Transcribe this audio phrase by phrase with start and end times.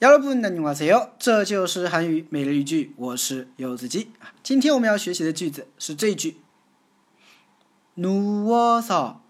[0.00, 1.12] 여러분 안녕하세요.
[1.18, 4.12] 这就是韩语每日一句我是柚子鸡
[4.42, 6.36] 今天我们要学习的句子是这句
[7.96, 9.20] 누워서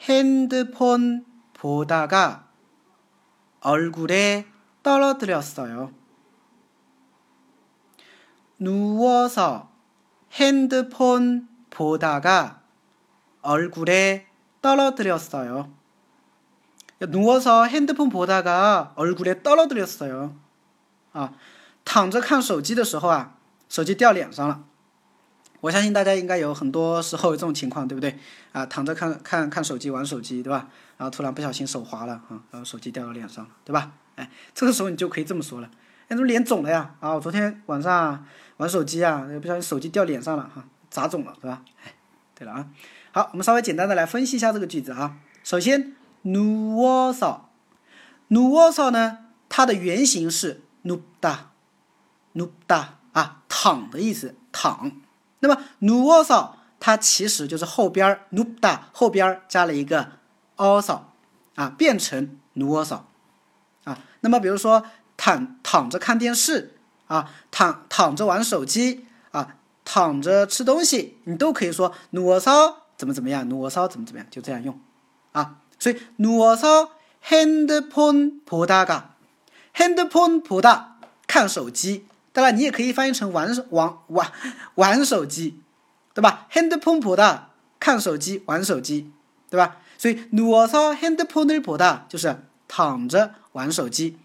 [0.00, 2.48] 핸드폰 보다가
[3.60, 4.46] 얼굴에
[4.82, 5.92] 떨어뜨렸어요.
[8.58, 9.70] 누워서
[10.32, 12.62] 핸드폰 보다가
[13.40, 14.26] 얼굴에
[14.60, 15.72] 떨어뜨렸어요.
[16.99, 20.33] 누워서 핸드폰 보다가 얼굴에 떨어뜨렸어요.
[21.13, 21.33] 啊，
[21.85, 23.35] 躺着看手机的时候啊，
[23.69, 24.63] 手机掉脸上了，
[27.87, 28.19] 对不对？
[28.51, 30.67] 啊，躺着看看看手机玩手机，对吧？
[30.97, 33.91] 啊，突然不小心手滑了，啊，然后手机掉到脸上，对吧？
[34.15, 35.69] 哎，这个时候你就可以这么说了。
[36.09, 38.25] 哎，说脸肿了呀，啊，我昨天晚上
[38.57, 41.61] 玩手机啊，不小心手机掉脸上了，哈，砸肿了，对吧？
[41.83, 41.93] 哎，
[42.35, 42.67] 对了啊，
[43.11, 45.17] 好，我们稍微简单的来分析一下这个句子啊。
[45.43, 47.46] 首先， 努沃萨
[48.28, 51.52] 努沃萨呢，它的原型是努达
[52.32, 54.92] 努达啊，躺的意思，躺，
[55.40, 60.12] 那么努沃萨它其实就是后边努布达，后边加了一个
[60.56, 61.00] also
[61.54, 63.04] 啊，变成努沃萨。
[63.84, 64.84] 啊，那么比如说
[65.16, 72.50] 躺躺着看电视，啊，躺躺着玩手机，啊，躺着吃东西，你都可以说努沃萨
[72.96, 74.80] 怎么怎么样，努沃萨怎么怎么样，就这样用。
[75.32, 75.60] 啊。
[75.77, 76.91] 所以누워서
[77.25, 79.15] 핸드폰 보다가
[79.75, 80.95] 핸드폰 보다
[81.27, 84.31] 看手机，当然你也可以翻译成玩玩玩
[84.75, 85.61] 玩手机，
[86.13, 86.47] 对吧？
[86.51, 87.39] 핸드폰 보다
[87.79, 89.11] 看手机玩手机，
[89.49, 89.77] 对吧？
[89.97, 92.37] 所以누워서핸드폰을보다就是
[92.67, 94.17] 躺着玩手机。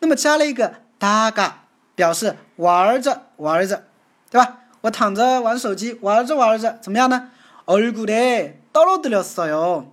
[0.00, 1.52] 那么加了一个다가
[1.94, 3.84] 表示玩着玩着，
[4.30, 4.58] 对吧？
[4.82, 7.30] 我躺着玩手机，玩着玩着怎么样呢？
[7.66, 9.84] 얼굴에떨어뜨렸어요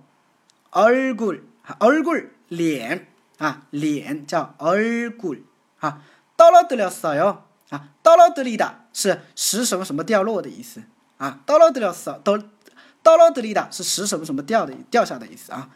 [0.72, 5.44] 얼굴얼굴脸啊，脸叫얼굴
[5.80, 6.02] 啊，
[6.36, 7.38] 떨어뜨렸어요
[7.70, 10.82] 啊，떨어뜨리다是使什么什么掉落的意思
[11.18, 15.70] 啊，떨어뜨렸어떨떨어뜨리다是使什么什么掉的掉下的意思啊。